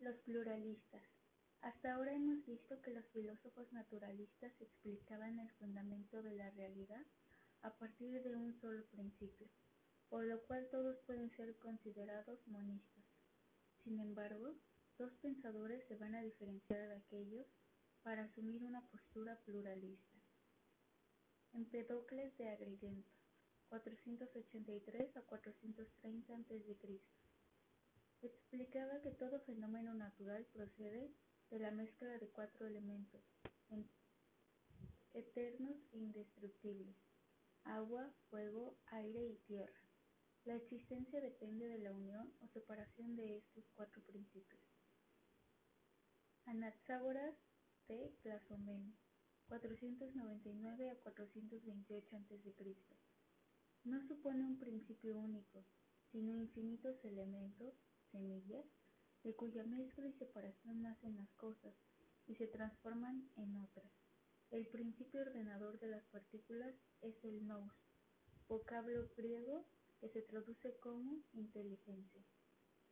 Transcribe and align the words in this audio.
Los 0.00 0.16
pluralistas. 0.20 1.02
Hasta 1.60 1.92
ahora 1.92 2.14
hemos 2.14 2.42
visto 2.46 2.80
que 2.80 2.90
los 2.90 3.04
filósofos 3.08 3.70
naturalistas 3.70 4.50
explicaban 4.58 5.38
el 5.38 5.50
fundamento 5.52 6.22
de 6.22 6.32
la 6.36 6.48
realidad 6.52 7.04
a 7.60 7.76
partir 7.76 8.22
de 8.22 8.34
un 8.34 8.58
solo 8.62 8.82
principio, 8.86 9.46
por 10.08 10.24
lo 10.24 10.42
cual 10.46 10.66
todos 10.70 10.96
pueden 11.04 11.30
ser 11.36 11.54
considerados 11.58 12.38
monistas. 12.46 13.04
Sin 13.84 14.00
embargo, 14.00 14.54
dos 14.96 15.12
pensadores 15.20 15.86
se 15.86 15.96
van 15.96 16.14
a 16.14 16.22
diferenciar 16.22 16.88
de 16.88 16.96
aquellos 16.96 17.46
para 18.02 18.24
asumir 18.24 18.64
una 18.64 18.80
postura 18.86 19.38
pluralista. 19.44 20.18
Empedocles 21.52 22.34
de 22.38 22.48
Agrigento, 22.48 23.10
483 23.68 25.14
a 25.18 25.20
430 25.20 26.32
a.C. 26.32 27.00
Explicaba 28.22 29.00
que 29.00 29.12
todo 29.12 29.40
fenómeno 29.40 29.94
natural 29.94 30.44
procede 30.52 31.10
de 31.50 31.58
la 31.58 31.70
mezcla 31.70 32.08
de 32.18 32.28
cuatro 32.28 32.66
elementos 32.66 33.22
eternos 35.14 35.76
e 35.92 35.98
indestructibles, 35.98 36.94
agua, 37.64 38.12
fuego, 38.28 38.76
aire 38.86 39.26
y 39.26 39.36
tierra. 39.46 39.80
La 40.44 40.54
existencia 40.54 41.20
depende 41.20 41.66
de 41.66 41.78
la 41.78 41.92
unión 41.92 42.32
o 42.40 42.48
separación 42.48 43.16
de 43.16 43.38
estos 43.38 43.64
cuatro 43.74 44.02
principios. 44.02 44.62
Anaxágoras 46.44 47.34
de 47.88 48.14
Clazomene, 48.22 48.94
499 49.48 50.90
a 50.90 50.96
428 50.96 52.16
a.C. 52.16 52.76
No 53.84 54.00
supone 54.06 54.44
un 54.44 54.58
principio 54.58 55.16
único, 55.18 55.64
sino 56.12 56.36
infinitos 56.36 57.04
elementos, 57.04 57.74
semillas, 58.10 58.64
de 59.22 59.34
cuya 59.34 59.64
mezcla 59.64 60.06
y 60.06 60.12
separación 60.12 60.82
nacen 60.82 61.16
las 61.16 61.30
cosas 61.32 61.74
y 62.26 62.34
se 62.36 62.46
transforman 62.46 63.28
en 63.36 63.56
otras. 63.56 63.92
El 64.50 64.66
principio 64.66 65.20
ordenador 65.22 65.78
de 65.78 65.88
las 65.88 66.04
partículas 66.06 66.74
es 67.02 67.22
el 67.24 67.46
nous, 67.46 67.72
vocablo 68.48 69.08
griego 69.16 69.64
que 70.00 70.08
se 70.08 70.22
traduce 70.22 70.76
como 70.78 71.22
inteligencia. 71.34 72.24